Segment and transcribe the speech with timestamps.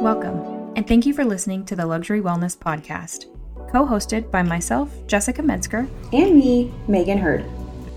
[0.00, 3.26] Welcome, and thank you for listening to the Luxury Wellness Podcast,
[3.68, 7.44] co hosted by myself, Jessica Metzger, and me, Megan Hurd.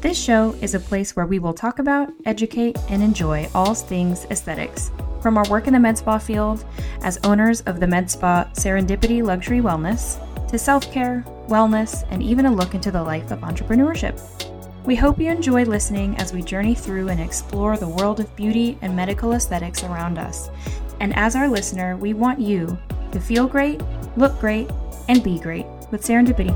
[0.02, 4.26] This show is a place where we will talk about, educate, and enjoy all things
[4.32, 4.90] aesthetics.
[5.22, 6.66] From our work in the med spa field
[7.04, 10.18] as owners of the med spa Serendipity Luxury Wellness
[10.50, 14.20] to self care, wellness, and even a look into the life of entrepreneurship.
[14.84, 18.80] We hope you enjoy listening as we journey through and explore the world of beauty
[18.82, 20.50] and medical aesthetics around us.
[21.02, 22.78] And as our listener, we want you
[23.12, 23.82] to feel great,
[24.18, 24.70] look great,
[25.10, 26.52] and be great with Serendipity.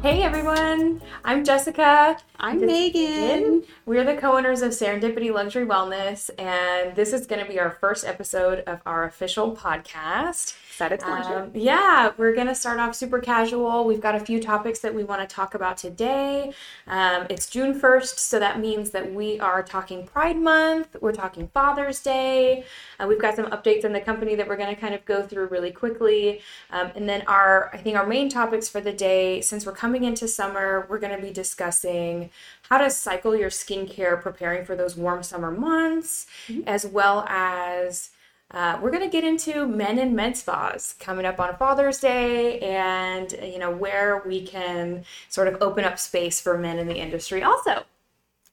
[0.00, 2.16] Hey everyone, I'm Jessica.
[2.40, 3.64] I'm Megan.
[3.84, 7.72] We're the co owners of Serendipity Luxury Wellness, and this is going to be our
[7.72, 10.56] first episode of our official podcast.
[10.78, 13.84] To um, Yeah, we're going to start off super casual.
[13.84, 16.52] We've got a few topics that we want to talk about today.
[16.86, 21.48] Um, it's June 1st, so that means that we are talking Pride Month, we're talking
[21.48, 22.64] Father's Day.
[23.00, 25.20] Uh, we've got some updates in the company that we're going to kind of go
[25.20, 26.42] through really quickly.
[26.70, 30.04] Um, and then, our, I think, our main topics for the day, since we're coming
[30.04, 32.27] into summer, we're going to be discussing
[32.68, 36.66] how to cycle your skincare preparing for those warm summer months, mm-hmm.
[36.66, 38.10] as well as
[38.50, 42.58] uh, we're going to get into men and med spas coming up on Father's Day
[42.60, 46.96] and, you know, where we can sort of open up space for men in the
[46.96, 47.84] industry also.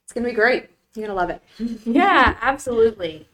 [0.03, 0.69] It's going to be great.
[0.95, 1.41] You're going to love it.
[1.85, 3.27] yeah, absolutely.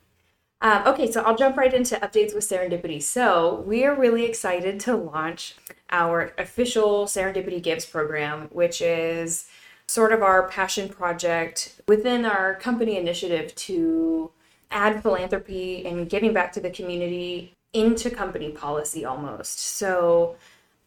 [0.61, 3.01] Um, okay, so I'll jump right into updates with Serendipity.
[3.01, 5.55] So, we are really excited to launch
[5.89, 9.47] our official Serendipity Gives program, which is
[9.91, 14.31] sort of our passion project within our company initiative to
[14.71, 19.59] add philanthropy and giving back to the community into company policy almost.
[19.59, 20.37] So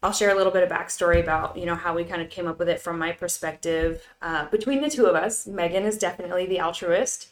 [0.02, 2.46] I'll share a little bit of backstory about you know how we kind of came
[2.46, 4.06] up with it from my perspective.
[4.22, 7.28] Uh, between the two of us, Megan is definitely the altruist.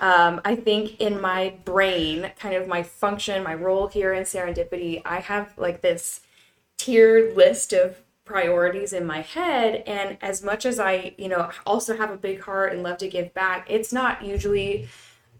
[0.00, 5.02] Um, I think in my brain, kind of my function, my role here in Serendipity,
[5.04, 6.20] I have like this
[6.78, 11.96] tiered list of priorities in my head and as much as i you know also
[11.96, 14.88] have a big heart and love to give back it's not usually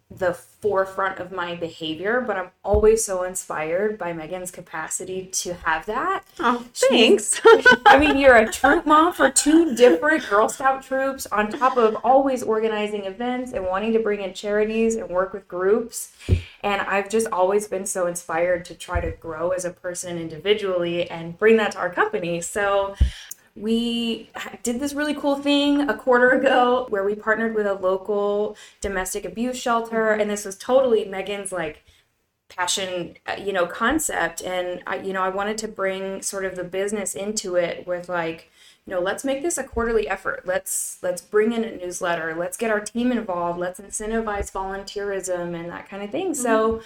[0.08, 5.84] the forefront of my behavior, but I'm always so inspired by Megan's capacity to have
[5.86, 6.22] that.
[6.38, 7.40] Oh, thanks.
[7.86, 11.96] I mean, you're a troop mom for two different Girl Scout troops, on top of
[12.04, 16.12] always organizing events and wanting to bring in charities and work with groups.
[16.62, 21.10] And I've just always been so inspired to try to grow as a person individually
[21.10, 22.40] and bring that to our company.
[22.40, 22.94] So
[23.56, 24.28] we
[24.62, 29.24] did this really cool thing a quarter ago where we partnered with a local domestic
[29.24, 31.82] abuse shelter and this was totally megan's like
[32.48, 34.42] passion uh, you know concept.
[34.42, 38.08] And i you know i wanted to bring sort of the business into it with
[38.08, 38.50] like
[38.86, 40.42] you know let's make this a quarterly effort.
[40.44, 42.34] Let's let's bring in a newsletter.
[42.34, 43.58] Let's get our team involved.
[43.58, 46.32] Let's incentivize volunteerism and that kind of thing.
[46.32, 46.42] Mm-hmm.
[46.42, 46.82] so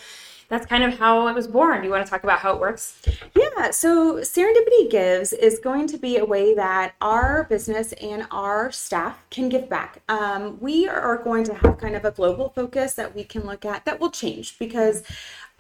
[0.51, 1.81] that's kind of how it was born.
[1.81, 3.01] Do you want to talk about how it works?
[3.37, 3.71] Yeah.
[3.71, 9.25] So Serendipity Gives is going to be a way that our business and our staff
[9.31, 10.03] can give back.
[10.09, 13.65] Um, we are going to have kind of a global focus that we can look
[13.65, 15.05] at that will change because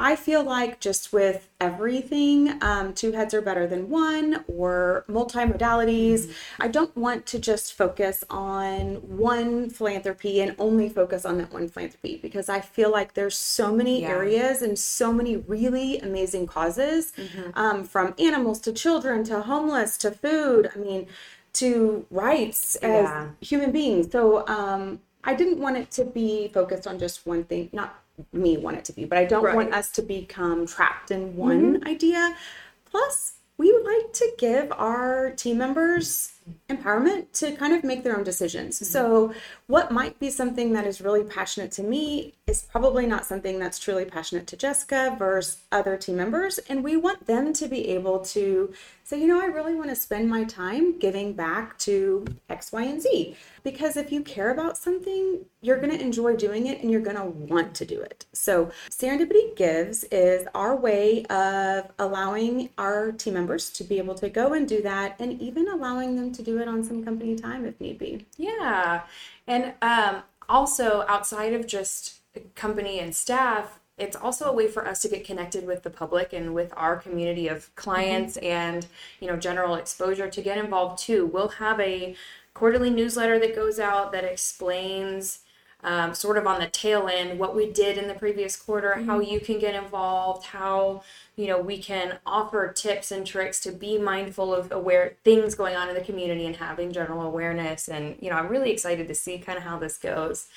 [0.00, 6.20] I feel like just with everything, um, two heads are better than one, or multimodalities.
[6.20, 6.62] Mm-hmm.
[6.62, 11.68] I don't want to just focus on one philanthropy and only focus on that one
[11.68, 14.08] philanthropy because I feel like there's so many yeah.
[14.08, 17.50] areas and so many really amazing causes mm-hmm.
[17.54, 20.70] um, from animals to children to homeless to food.
[20.74, 21.08] I mean,
[21.52, 23.28] to rights as yeah.
[23.40, 24.10] human beings.
[24.10, 27.99] So um, I didn't want it to be focused on just one thing, not
[28.32, 29.54] me want it to be, but I don't right.
[29.54, 31.88] want us to become trapped in one mm-hmm.
[31.88, 32.36] idea.
[32.84, 36.32] Plus, we would like to give our team members
[36.70, 38.76] empowerment to kind of make their own decisions.
[38.76, 38.86] Mm-hmm.
[38.86, 39.34] So,
[39.66, 43.78] what might be something that is really passionate to me is probably not something that's
[43.78, 46.58] truly passionate to Jessica versus other team members.
[46.70, 48.72] And we want them to be able to
[49.10, 52.84] say, you know, I really want to spend my time giving back to X, Y,
[52.84, 53.36] and Z.
[53.64, 57.16] Because if you care about something, you're going to enjoy doing it and you're going
[57.16, 58.24] to want to do it.
[58.32, 64.28] So, Serendipity Gives is our way of allowing our team members to be able to
[64.28, 67.66] go and do that and even allowing them to do it on some company time
[67.66, 68.26] if need be.
[68.36, 69.02] Yeah.
[69.48, 72.20] And um, also, outside of just
[72.54, 76.32] company and staff, it's also a way for us to get connected with the public
[76.32, 78.46] and with our community of clients mm-hmm.
[78.46, 78.86] and
[79.20, 82.14] you know general exposure to get involved too we'll have a
[82.54, 85.40] quarterly newsletter that goes out that explains
[85.82, 89.20] um, sort of on the tail end, what we did in the previous quarter, how
[89.20, 91.02] you can get involved, how
[91.36, 95.76] you know we can offer tips and tricks to be mindful of aware things going
[95.76, 97.88] on in the community and having general awareness.
[97.88, 100.48] And you know, I'm really excited to see kind of how this goes.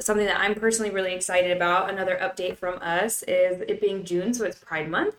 [0.00, 4.32] Something that I'm personally really excited about, another update from us, is it being June,
[4.32, 5.16] so it's Pride Month.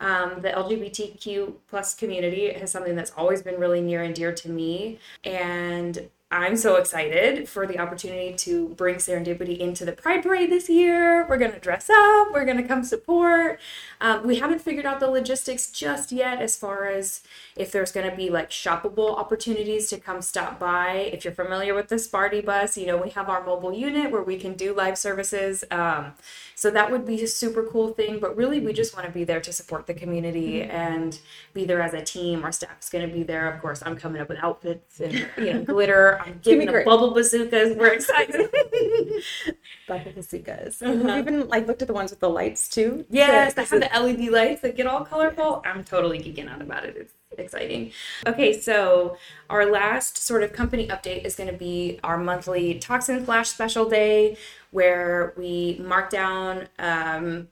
[0.00, 4.48] Um, the LGBTQ plus community is something that's always been really near and dear to
[4.48, 10.50] me, and I'm so excited for the opportunity to bring Serendipity into the Pride Parade
[10.50, 11.24] this year.
[11.28, 13.60] We're going to dress up, we're going to come support.
[14.00, 17.22] Um, we haven't figured out the logistics just yet as far as
[17.54, 20.94] if there's going to be like shoppable opportunities to come stop by.
[21.12, 24.22] If you're familiar with the Sparty bus, you know, we have our mobile unit where
[24.22, 25.62] we can do live services.
[25.70, 26.14] Um,
[26.56, 28.18] so that would be a super cool thing.
[28.18, 31.20] But really, we just want to be there to support the community and
[31.54, 32.42] be there as a team.
[32.42, 33.52] Our staff's going to be there.
[33.52, 36.15] Of course, I'm coming up with outfits and you know glitter.
[36.24, 37.76] I'm giving the bubble bazookas.
[37.76, 38.50] We're excited.
[39.88, 40.82] bubble bazookas.
[40.82, 41.08] Uh-huh.
[41.08, 43.04] Have even like looked at the ones with the lights too?
[43.10, 45.62] Yes, So- have the LED lights that get all colorful.
[45.64, 46.96] I'm totally geeking out about it.
[46.96, 47.92] It's exciting.
[48.26, 49.16] Okay, so
[49.50, 53.88] our last sort of company update is going to be our monthly toxin flash special
[53.88, 54.36] day
[54.70, 57.48] where we mark down um,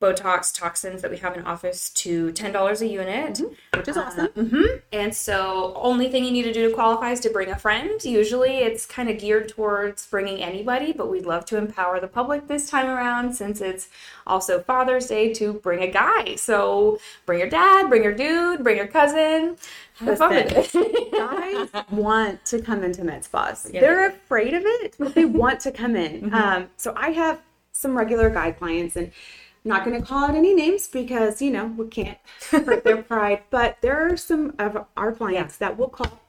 [0.00, 3.40] Botox toxins that we have in office to $10 a unit.
[3.76, 4.28] which is awesome.
[4.28, 4.62] hmm
[4.92, 8.02] And so, only thing you need to do to qualify is to bring a friend.
[8.02, 12.48] Usually, it's kind of geared towards bringing anybody, but we'd love to empower the public
[12.48, 13.88] this time around since it's
[14.26, 16.34] also Father's Day to bring a guy.
[16.36, 19.56] So, bring your dad, bring your dude, bring your cousin.
[19.98, 21.12] Have fun with it.
[21.12, 23.68] guys want to come into med spas.
[23.70, 26.20] Yeah, They're they afraid of it, but they want to come in.
[26.30, 26.34] Mm-hmm.
[26.34, 27.40] Um, so I have
[27.72, 29.10] some regular guy clients, and
[29.64, 32.18] I'm not going to call out any names because you know we can't
[32.50, 33.42] hurt their pride.
[33.50, 36.20] But there are some of our clients that will call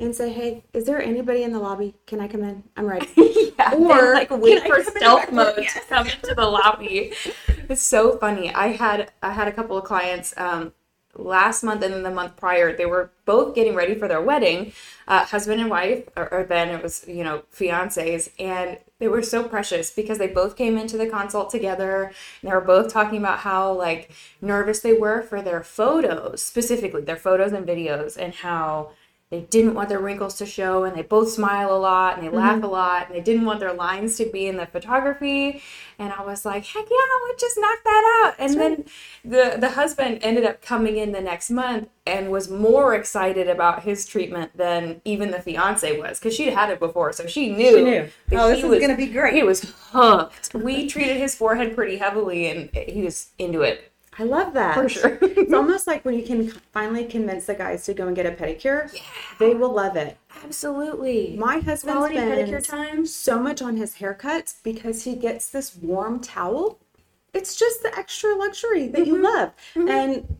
[0.00, 1.94] and say, "Hey, is there anybody in the lobby?
[2.06, 2.62] Can I come in?
[2.76, 3.08] I'm ready."
[3.58, 5.64] yeah, Or, like wait for stealth mode door?
[5.64, 7.12] to come into the lobby.
[7.70, 8.50] It's so funny.
[8.54, 10.72] I had I had a couple of clients um,
[11.14, 12.74] last month and then the month prior.
[12.74, 14.72] They were both getting ready for their wedding,
[15.06, 19.22] uh, husband and wife, or, or then it was you know fiancés, and they were
[19.22, 22.04] so precious because they both came into the consult together.
[22.42, 24.10] And they were both talking about how like
[24.40, 28.90] nervous they were for their photos, specifically their photos and videos, and how
[29.30, 32.30] they didn't want their wrinkles to show and they both smile a lot and they
[32.30, 32.64] laugh mm-hmm.
[32.64, 35.62] a lot and they didn't want their lines to be in the photography.
[35.98, 38.34] And i was like heck yeah we'll just knock that out.
[38.38, 38.84] And then
[39.24, 43.82] the the husband ended up coming in the next month and was more excited about
[43.82, 47.76] his treatment than even the fiance was because she'd had it before so she knew,
[47.76, 48.08] She knew.
[48.32, 49.34] Oh, this is gonna be great.
[49.34, 50.54] he was hooked.
[50.54, 54.74] We treated his forehead pretty heavily and he was into it I love that.
[54.74, 58.16] for sure It's almost like when you can finally convince the guys to go and
[58.16, 59.00] get a pedicure, yeah.
[59.38, 60.16] they will love it.
[60.44, 65.50] absolutely My husband quality pedicure spends times so much on his haircuts because he gets
[65.50, 66.78] this warm towel.
[67.34, 69.10] It's just the extra luxury that Mm-hmm.
[69.14, 69.52] you love.
[69.76, 70.38] And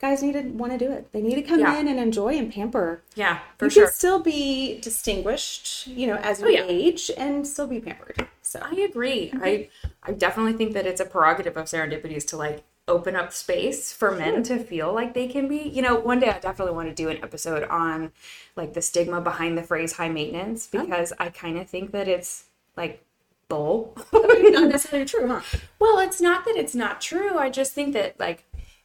[0.00, 1.12] guys need to want to do it.
[1.12, 1.78] They need to come Yeah.
[1.78, 3.02] in and enjoy and pamper.
[3.16, 6.64] yeah for you sure can still be distinguished, you know, as you Oh, yeah.
[6.66, 8.26] age and still be pampered.
[8.42, 9.32] So I agree.
[9.42, 9.68] I
[10.02, 14.10] I definitely think that it's a prerogative of serendipities to like open up space for
[14.12, 15.58] men to feel like they can be.
[15.58, 18.12] You know, one day I definitely want to do an episode on
[18.56, 22.44] like the stigma behind the phrase high maintenance because I kind of think that it's
[22.76, 23.04] like
[23.48, 23.96] bull.
[24.12, 25.40] not necessarily true, huh?
[25.78, 27.38] well, it's not that it's not true.
[27.38, 28.44] I just think that like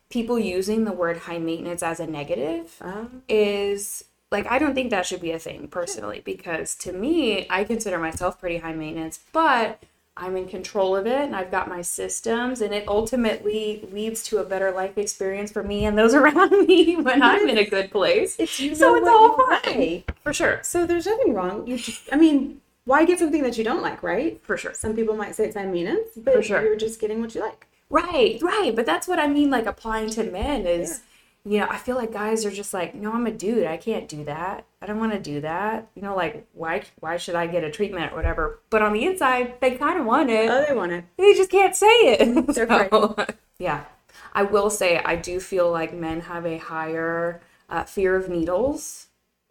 [0.10, 4.90] people using the word high maintenance as a negative Um, is like I don't think
[4.90, 9.20] that should be a thing personally because to me I consider myself pretty high maintenance,
[9.32, 9.82] but
[10.16, 14.38] I'm in control of it and I've got my systems and it ultimately leads to
[14.38, 17.90] a better life experience for me and those around me when I'm in a good
[17.92, 18.36] place.
[18.38, 19.80] it's you so it's all fine.
[19.80, 20.20] like.
[20.22, 20.60] For sure.
[20.64, 21.66] So there's nothing wrong.
[21.66, 24.40] You just, I mean, why get something that you don't like, right?
[24.44, 24.74] For sure.
[24.74, 26.62] Some people might say it's maintenance, but For sure.
[26.64, 27.66] you're just getting what you like.
[27.90, 28.76] Right, right.
[28.76, 31.02] But that's what I mean, like applying to men is,
[31.46, 33.68] you know, I feel like guys are just like, no, I'm a dude.
[33.68, 34.66] I can't do that.
[34.82, 35.90] I don't want to do that.
[35.94, 38.60] You know, like why why should I get a treatment or whatever?
[38.70, 40.50] But on the inside, they kind of want it.
[40.50, 41.06] Oh, they want it.
[41.18, 42.48] they just can't say it.
[42.54, 43.16] They're So,
[43.60, 43.86] yeah.
[44.34, 49.08] I will say I do feel like men have a higher uh, fear of needles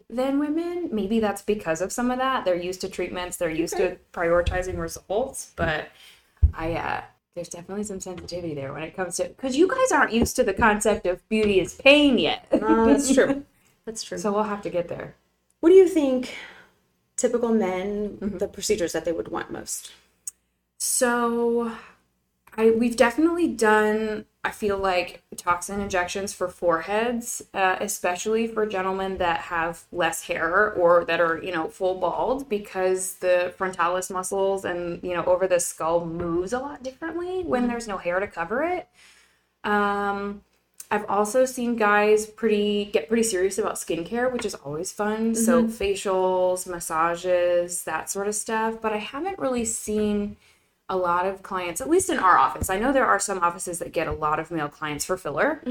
[0.09, 0.89] than women.
[0.91, 2.43] Maybe that's because of some of that.
[2.43, 3.37] They're used to treatments.
[3.37, 5.51] They're used to prioritizing results.
[5.55, 5.89] But
[6.53, 7.01] I, uh,
[7.35, 10.43] there's definitely some sensitivity there when it comes to because you guys aren't used to
[10.43, 12.45] the concept of beauty is pain yet.
[12.51, 13.43] Oh, that's true.
[13.85, 14.17] That's true.
[14.17, 15.15] so we'll have to get there.
[15.59, 16.35] What do you think
[17.17, 18.37] typical men, Mm-hmm.
[18.37, 19.91] the procedures that they would want most?
[20.77, 21.71] So
[22.57, 24.25] I we've definitely done.
[24.45, 30.73] I feel like toxin injections for foreheads, uh, especially for gentlemen that have less hair
[30.73, 35.47] or that are you know full bald, because the frontalis muscles and you know over
[35.47, 38.87] the skull moves a lot differently when there's no hair to cover it.
[39.63, 40.41] Um,
[40.91, 45.33] I've also seen guys pretty get pretty serious about skincare, which is always fun.
[45.33, 48.79] So facials, massages, that sort of stuff.
[48.79, 50.37] But I haven't really seen
[50.89, 52.69] a lot of clients, at least in our office.
[52.69, 55.61] I know there are some offices that get a lot of male clients for filler.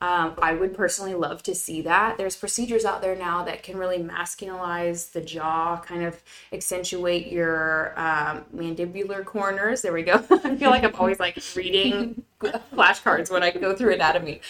[0.00, 2.18] Um, I would personally love to see that.
[2.18, 6.22] There's procedures out there now that can really masculinize the jaw, kind of
[6.52, 9.80] accentuate your um, mandibular corners.
[9.80, 10.14] There we go.
[10.30, 14.42] I feel like I'm always like reading flashcards when I go through anatomy.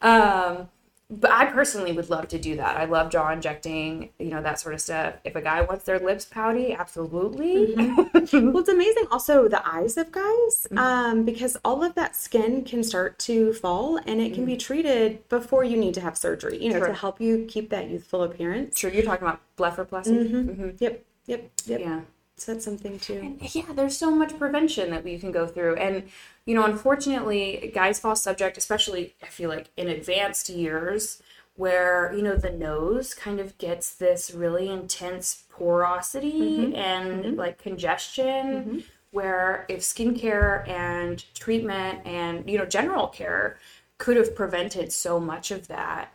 [0.00, 0.70] Um,
[1.08, 2.76] but I personally would love to do that.
[2.76, 5.14] I love jaw injecting, you know, that sort of stuff.
[5.24, 7.74] If a guy wants their lips pouty, absolutely.
[7.76, 12.82] well, it's amazing also the eyes of guys um, because all of that skin can
[12.82, 16.70] start to fall and it can be treated before you need to have surgery, you
[16.70, 16.88] know, Sure.
[16.88, 18.76] to help you keep that youthful appearance.
[18.78, 20.28] Sure, you're talking about blepharoplasty.
[20.28, 20.80] Mhm.
[20.80, 21.80] Yep, yep, yep.
[21.80, 22.00] Yeah.
[22.38, 23.38] So that's something too.
[23.52, 25.76] yeah, there's so much prevention that we can go through.
[25.76, 26.02] And,
[26.46, 31.20] you know, unfortunately, guys fall subject, especially I feel like in advanced years,
[31.56, 36.74] where, you know, the nose kind of gets this really intense porosity mm-hmm.
[36.74, 37.36] and mm-hmm.
[37.36, 38.46] like congestion.
[38.46, 38.78] Mm-hmm.
[39.12, 43.56] Where if skincare and treatment and, you know, general care
[43.96, 46.12] could have prevented so much of that.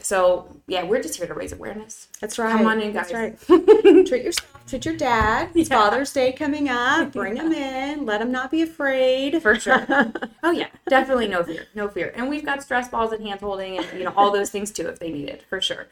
[0.00, 2.08] So, yeah, we're just here to raise awareness.
[2.20, 2.50] That's right.
[2.50, 3.10] Come on in, guys.
[3.10, 4.06] That's right.
[4.06, 5.50] treat yourself, treat your dad.
[5.54, 5.76] It's Yeah.
[5.76, 7.12] Father's Day coming up.
[7.12, 8.06] Bring him in.
[8.06, 9.42] Let him not be afraid.
[9.42, 9.84] For sure.
[10.42, 12.12] oh yeah, definitely no fear, no fear.
[12.16, 14.86] And we've got stress balls and hand holding and you know all those things too
[14.88, 15.88] if they need it, for sure.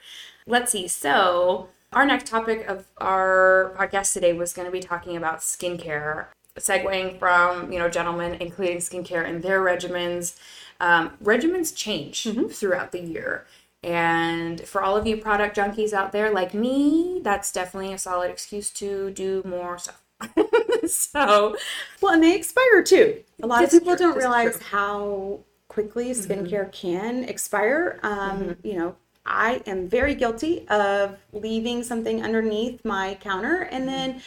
[0.47, 0.87] Let's see.
[0.89, 6.27] So our next topic of our podcast today was going to be talking about skincare,
[6.59, 10.39] segueing from you know gentlemen including skincare in their regimens.
[10.81, 13.45] Um, regimens change throughout the year.
[13.83, 18.31] And for all of you product junkies out there like me, that's definitely a solid
[18.31, 20.03] excuse to do more stuff.
[20.89, 21.57] so,
[22.01, 23.23] Well, and they expire too.
[23.43, 24.07] A lot of people true.
[24.07, 26.71] don't This realize how quickly skincare mm-hmm.
[26.71, 28.01] can expire.
[28.03, 28.67] Um, mm-hmm.
[28.67, 33.91] You know, I am very guilty of leaving something underneath my counter and mm-hmm.
[33.91, 34.23] then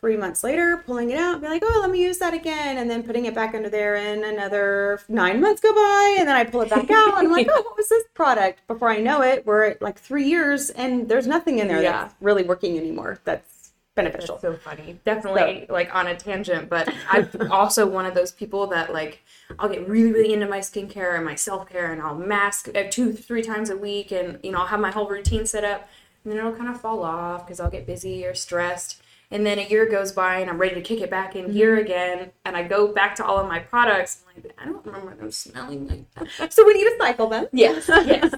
[0.00, 2.78] three months later pulling it out be like, oh, let me use that again.
[2.78, 6.16] And then putting it back under there and another nine months go by.
[6.18, 8.66] And then I pull it back out and I'm like, oh, what was this product?
[8.66, 11.92] Before I know it, we're at like three years and there's nothing in there Yeah.
[11.92, 13.20] that's really working anymore.
[13.24, 14.38] That's beneficial.
[14.40, 14.98] That's so funny.
[15.04, 19.22] Definitely like on a tangent, but I'm also one of those people that like
[19.58, 22.84] I'll get really, really into my skincare and my self care, and I'll mask uh,
[22.88, 25.88] two, three times a week, and you know I'll have my whole routine set up,
[26.24, 29.02] and then it'll kind of fall off because I'll get busy or stressed.
[29.32, 31.78] And then a year goes by, and I'm ready to kick it back in gear
[31.78, 34.24] again, and I go back to all of my products.
[34.26, 36.52] I'm like, I don't remember them smelling like that.
[36.52, 37.46] So we need to cycle them.
[37.52, 38.34] Yes, yes.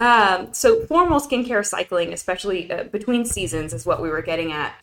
[0.00, 4.74] Um, so formal skincare cycling, especially uh, between seasons, is what we were getting at.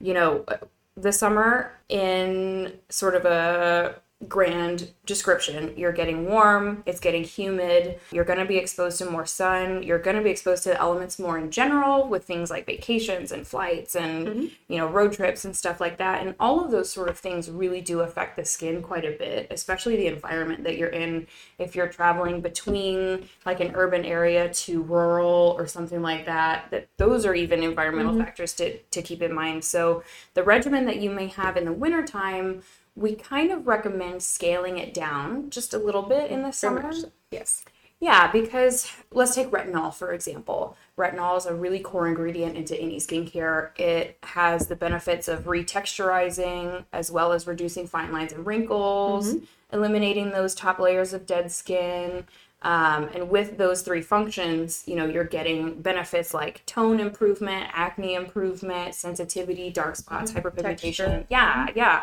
[0.00, 0.56] You know, uh,
[0.96, 8.24] the summer in sort of a grand description, you're getting warm, it's getting humid, you're
[8.24, 11.36] going to be exposed to more sun, you're going to be exposed to elements more
[11.36, 14.46] in general with things like vacations and flights and, mm-hmm.
[14.68, 16.26] you know, road trips and stuff like that.
[16.26, 19.48] And all of those sort of things really do affect the skin quite a bit,
[19.50, 21.26] especially the environment that you're in.
[21.58, 26.88] If you're traveling between like an urban area to rural or something like that, that
[26.96, 28.22] those are even environmental mm-hmm.
[28.22, 29.62] factors to, to keep in mind.
[29.62, 32.62] So the regimen that you may have in the wintertime,
[32.96, 36.90] we kind of recommend scaling it down just a little bit in the summer.
[37.30, 37.64] Yes.
[38.00, 40.76] Yeah, because let's take retinol for example.
[40.98, 43.78] Retinol is a really core ingredient into any skincare.
[43.78, 49.44] It has the benefits of retexturizing as well as reducing fine lines and wrinkles, mm-hmm.
[49.72, 52.26] eliminating those top layers of dead skin.
[52.62, 58.14] Um, and with those three functions, you know, you're getting benefits like tone improvement, acne
[58.14, 60.46] improvement, sensitivity, dark spots, mm-hmm.
[60.46, 60.80] hyperpigmentation.
[60.80, 61.26] Texture.
[61.28, 61.78] Yeah, mm-hmm.
[61.78, 62.02] yeah.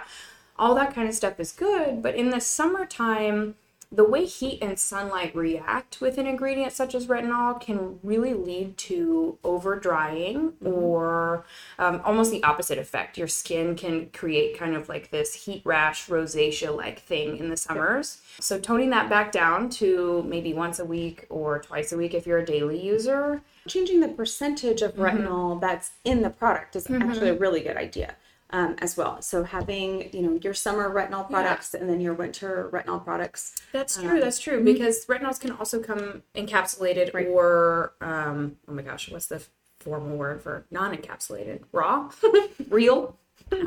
[0.57, 2.01] All that kind of stuff is good.
[2.01, 3.55] But in the summertime,
[3.93, 8.75] the way heat and sunlight react with an ingredient such as retinol can really lead
[8.75, 10.67] to over drying mm-hmm.
[10.67, 11.45] or
[11.77, 13.19] um, almost the opposite effect.
[13.19, 17.57] Your skin can create kind of like this heat rash, rosacea like thing in the
[17.57, 18.21] summers.
[18.39, 22.25] So, toning that back down to maybe once a week or twice a week if
[22.25, 23.43] you're a daily user.
[23.67, 25.03] changing the percentage of mm-hmm.
[25.03, 27.09] retinol that's in the product is mm-hmm.
[27.09, 28.15] actually a really good idea
[28.53, 29.21] um, as well.
[29.21, 33.55] So having you know your summer retinol products and then your winter retinol products.
[33.73, 34.21] That's true.
[34.21, 39.43] That's true because retinols can also come encapsulated or um, oh my gosh, what's the
[39.79, 41.63] formal word for non-encapsulated?
[41.73, 42.11] Raw,
[42.69, 43.17] real,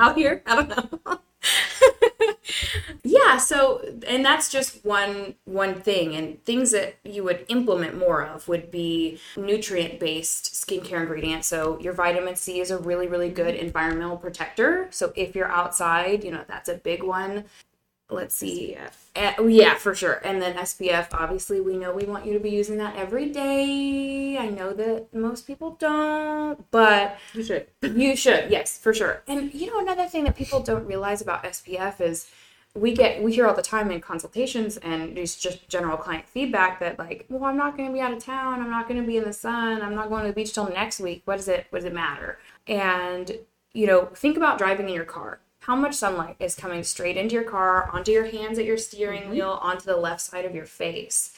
[0.00, 0.42] out here.
[0.46, 0.68] I don't
[1.04, 1.18] know.
[3.04, 8.22] Yeah, so and that's just one one thing and things that you would implement more
[8.24, 11.48] of would be nutrient based skincare ingredients.
[11.48, 14.88] So your vitamin c is a really really good environmental protector.
[14.90, 17.44] So if you're outside you know that's a big one.
[18.08, 18.76] Let's see.
[19.16, 20.20] Uh, yeah for sure.
[20.24, 24.38] And then spf obviously we know we want you to be using that every day.
[24.38, 27.66] I know that most people don't but You should.
[27.82, 29.22] you should, yes, for sure.
[29.26, 32.28] And you know, another thing that people don't realize about SPF is
[32.76, 36.80] we get we hear all the time in consultations and there's just general client feedback
[36.80, 39.06] that like, well, I'm not going to be out of town, I'm not going to
[39.06, 41.22] be in the sun, I'm not going to the beach till next week.
[41.24, 42.38] What does it what does it matter?
[42.66, 43.38] And
[43.72, 45.40] you know, think about driving in your car.
[45.60, 49.22] How much sunlight is coming straight into your car, onto your hands at your steering
[49.22, 49.30] mm-hmm.
[49.32, 51.36] wheel, onto the left side of your face?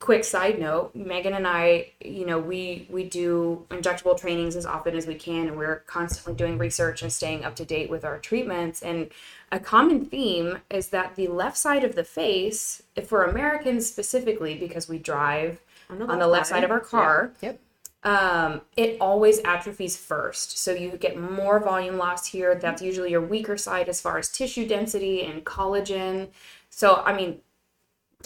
[0.00, 4.94] Quick side note megan and i you know we we do injectable trainings as often
[4.94, 8.18] as we can and we're constantly doing research and staying up to date with our
[8.18, 9.08] treatments and
[9.52, 14.88] a common theme is that the left side of the face for americans specifically because
[14.88, 17.60] we drive on the, left side of our car Yep.
[18.02, 20.58] um, it always atrophies first.
[20.58, 22.54] So you get more volume loss here.
[22.54, 26.28] That's usually your weaker side as far as tissue density and collagen.
[26.68, 27.40] So, I mean,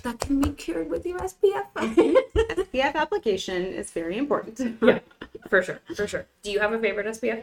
[0.02, 1.66] that can be cured with your SPF.
[1.74, 4.78] SPF application is very important.
[4.82, 5.00] yeah,
[5.48, 6.26] for sure, for sure.
[6.42, 7.42] Do you have a favorite SPF?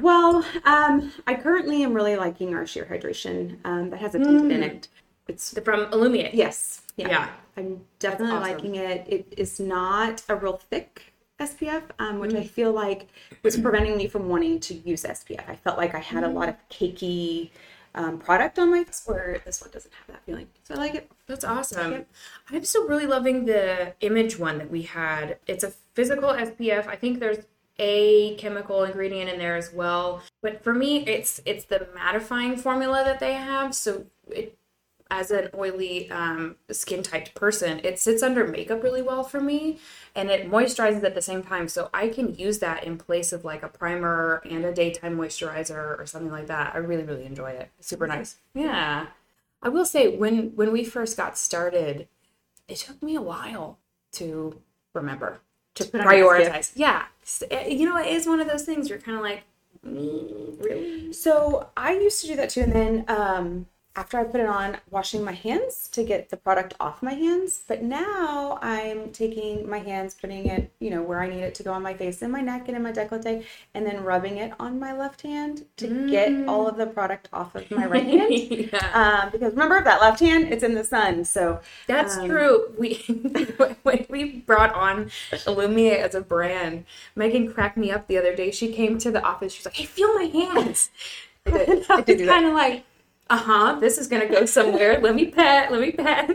[0.00, 3.58] Well, um, I currently am really liking our sheer hydration.
[3.64, 4.88] Um, that has a tint in it.
[5.26, 6.30] It's from Alumier.
[6.32, 7.08] yes, yeah.
[7.08, 7.28] Yeah.
[7.56, 8.52] I'm definitely awesome.
[8.52, 9.06] liking it.
[9.08, 13.08] It is not a real thick SPF, um, which I feel like
[13.42, 15.48] was preventing me from wanting to use SPF.
[15.48, 17.50] I felt like I had a lot of cakey
[17.94, 20.48] um, product on my face, where this one doesn't have that feeling.
[20.64, 21.10] So I like it.
[21.26, 22.06] That's awesome.
[22.50, 25.38] I'm still really loving the image one that we had.
[25.46, 26.86] It's a physical SPF.
[26.86, 27.44] I think there's
[27.78, 30.22] a chemical ingredient in there as well.
[30.42, 33.74] But for me, it's it's the mattifying formula that they have.
[33.74, 34.57] So it
[35.10, 39.78] as an oily um, skin type person, it sits under makeup really well for me
[40.14, 41.66] and it moisturizes at the same time.
[41.68, 45.98] So I can use that in place of like a primer and a daytime moisturizer
[45.98, 46.74] or something like that.
[46.74, 47.70] I really, really enjoy it.
[47.80, 48.36] Super nice.
[48.54, 49.06] Yeah.
[49.62, 52.06] I will say when when we first got started,
[52.68, 53.78] it took me a while
[54.12, 54.60] to
[54.94, 55.40] remember
[55.74, 56.72] to your prioritize.
[56.74, 57.06] Yeah.
[57.50, 59.42] Eh, You know, it is one of those things you're kind of like,
[59.86, 61.12] mm, really?
[61.12, 63.66] So I used to do that too, and then um,
[63.98, 67.62] after I put it on, washing my hands to get the product off my hands.
[67.66, 71.62] But now I'm taking my hands, putting it, you know, where I need it to
[71.64, 74.52] go on my face and my neck and in my décolleté, and then rubbing it
[74.60, 78.70] on my left hand to get all of the product off of my right hand.
[78.72, 78.90] yeah.
[78.94, 81.24] Um, because remember that left hand, it's in the sun.
[81.24, 82.72] So That's Um, true.
[82.78, 82.94] We
[83.82, 86.84] when we brought on Alumier as a brand,
[87.16, 88.50] Megan cracked me up the other day.
[88.50, 89.52] She came to the office.
[89.52, 90.90] She's like, "Hey, feel my hands."
[91.46, 91.86] I did.
[91.90, 92.84] I did kind of like,
[93.30, 95.00] "Uh huh, this is gonna go somewhere.
[95.00, 95.70] let me pet.
[95.70, 96.30] Let me pet."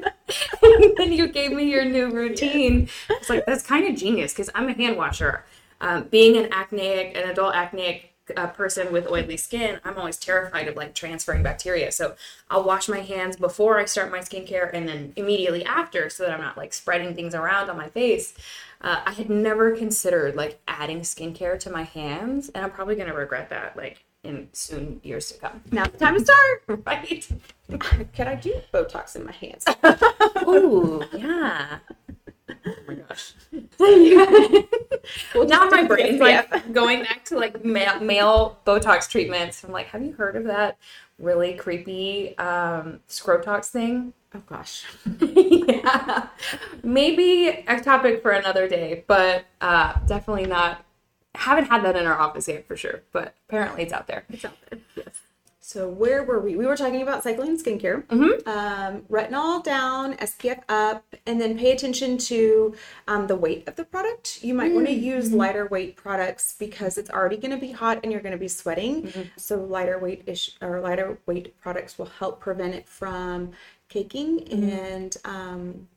[0.61, 2.89] and then you gave me your new routine.
[3.09, 5.45] It's like that's kind of genius because I'm a hand washer.
[5.81, 10.67] Um, being an acneic, an adult acneic uh, person with oily skin, I'm always terrified
[10.67, 11.91] of like transferring bacteria.
[11.91, 12.15] So
[12.49, 16.31] I'll wash my hands before I start my skincare and then immediately after so that
[16.33, 18.33] I'm not like spreading things around on my face.
[18.81, 23.13] Uh, I had never considered like adding skincare to my hands, and I'm probably gonna
[23.13, 25.61] regret that like in soon years to come.
[25.71, 26.63] Now the time to start.
[26.85, 27.27] Right?
[28.15, 29.65] Could I do Botox in my hands?
[30.47, 31.79] Ooh, yeah.
[32.65, 33.33] Oh my gosh.
[35.33, 39.63] We'll now my brain's like going back to like male, male Botox treatments.
[39.63, 40.77] I'm like, have you heard of that
[41.19, 44.13] really creepy um, Scrotox thing?
[44.35, 44.85] Oh gosh.
[45.19, 46.27] yeah,
[46.83, 50.85] maybe a topic for another day, but uh, definitely not.
[51.35, 54.23] Haven't had that in our office yet for sure, but apparently it's out there.
[54.29, 54.79] It's out there.
[54.95, 55.07] Yes.
[55.65, 56.55] So where were we?
[56.57, 58.05] We were talking about cycling skincare.
[58.07, 58.45] Mhm.
[58.45, 62.75] Um, retinol down, SPF up, and then pay attention to
[63.07, 64.43] um, the weight of the product.
[64.43, 68.01] You might want to use lighter weight products because it's already going to be hot
[68.03, 69.11] and you're going to be sweating.
[69.37, 73.51] So lighter weight ish or lighter weight products will help prevent it from
[73.87, 75.87] caking and um,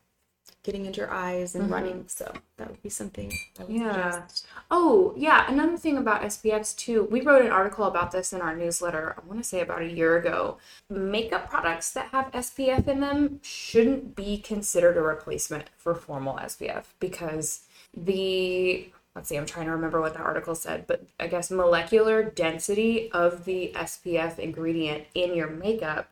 [0.67, 2.03] getting into your eyes and running.
[2.07, 4.11] So that would be something would Yeah.
[4.11, 4.47] suggest.
[4.69, 5.49] Oh, yeah.
[5.49, 9.25] Another thing about SPFs too, we wrote an article about this in our newsletter, I
[9.25, 10.57] want to say about a year ago.
[10.89, 16.83] Makeup products that have SPF in them shouldn't be considered a replacement for formal SPF
[16.99, 17.61] because
[17.95, 22.21] the let's see, I'm trying to remember what the article said, but I guess molecular
[22.23, 26.11] density of the SPF ingredient in your makeup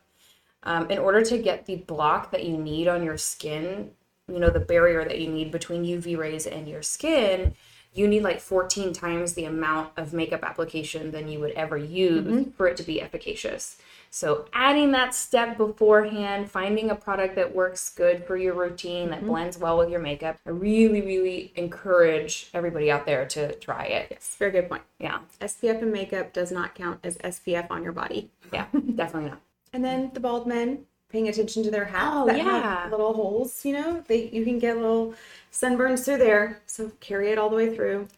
[0.64, 3.92] um, in order to get the block that you need on your skin,
[4.28, 7.54] you know, the barrier that you need between UV rays and your skin,
[7.94, 12.26] you need like 14 times the amount of makeup application than you would ever use
[12.26, 12.50] mm-hmm.
[12.50, 13.78] for it to be efficacious.
[14.10, 19.18] So, adding that step beforehand, finding a product that works good for your routine, that
[19.18, 19.28] mm-hmm.
[19.28, 24.08] blends well with your makeup, I really, really encourage everybody out there to try it.
[24.10, 24.82] Yes, very good point.
[24.98, 25.18] Yeah.
[25.40, 28.30] SPF in makeup does not count as SPF on your body.
[28.52, 29.40] Yeah, definitely not.
[29.72, 32.82] And then the bald men, paying attention to their hats oh, that yeah.
[32.82, 35.14] have little holes, you know, they you can get little
[35.52, 36.60] sunburns through there.
[36.66, 38.08] So carry it all the way through.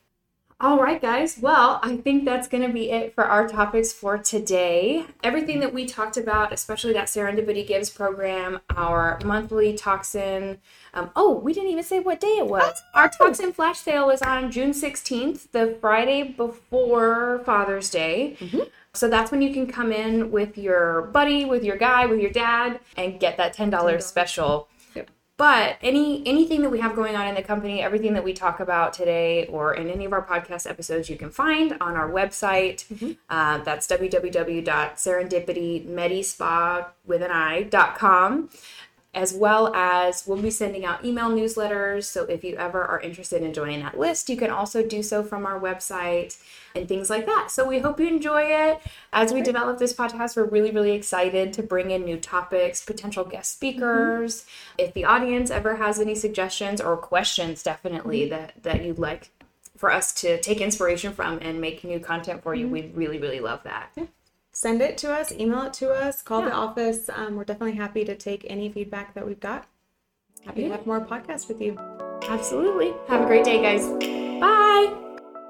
[0.60, 1.38] All right, guys.
[1.40, 5.06] Well, I think that's going to be it for our topics for today.
[5.22, 10.58] Everything that we talked about, especially that Serendipity Gives program, our monthly toxin.
[10.94, 12.82] Um, oh, we didn't even say what day it was.
[12.92, 18.36] Our toxin flash sale is on June 16th, the Friday before Father's Day.
[18.40, 18.62] Mm-hmm.
[18.94, 22.30] So that's when you can come in with your buddy, with your guy, with your
[22.30, 24.02] dad, and get that $10, $10.
[24.02, 24.68] special
[25.38, 28.60] but any anything that we have going on in the company everything that we talk
[28.60, 32.86] about today or in any of our podcast episodes you can find on our website
[32.88, 33.12] mm-hmm.
[33.30, 38.50] uh, that's www.serendipitymedispa with an i.com
[39.14, 42.04] as well as we'll be sending out email newsletters.
[42.04, 45.22] So if you ever are interested in joining that list, you can also do so
[45.22, 46.38] from our website
[46.74, 47.50] and things like that.
[47.50, 48.80] So we hope you enjoy it.
[49.12, 53.24] As we develop this podcast, we're really, really excited to bring in new topics, potential
[53.24, 54.42] guest speakers.
[54.42, 54.84] Mm-hmm.
[54.84, 58.30] If the audience ever has any suggestions or questions, definitely mm-hmm.
[58.30, 59.30] that, that you'd like
[59.76, 62.72] for us to take inspiration from and make new content for you, mm-hmm.
[62.74, 63.90] we'd really, really love that.
[63.96, 64.04] Yeah
[64.52, 66.50] send it to us, email it to us, call yeah.
[66.50, 67.08] the office.
[67.14, 69.66] Um, we're definitely happy to take any feedback that we've got.
[70.44, 70.68] Happy yeah.
[70.68, 71.76] to have more podcasts with you.
[72.28, 72.92] Absolutely.
[73.08, 73.88] Have a great day, guys.
[74.40, 74.94] Bye.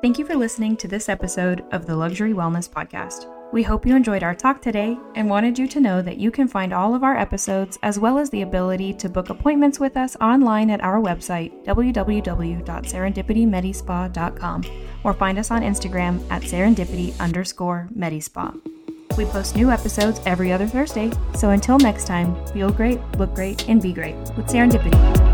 [0.01, 3.27] Thank you for listening to this episode of the Luxury Wellness Podcast.
[3.51, 6.47] We hope you enjoyed our talk today and wanted you to know that you can
[6.47, 10.17] find all of our episodes as well as the ability to book appointments with us
[10.17, 14.65] online at our website, www.serendipitymedispa.com,
[15.03, 18.55] or find us on Instagram at serendipity underscore medispa.
[19.19, 23.69] We post new episodes every other Thursday, so until next time, feel great, look great,
[23.69, 25.28] and be great with Serendipity.